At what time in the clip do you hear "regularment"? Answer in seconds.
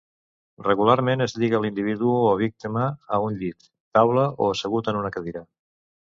0.67-1.23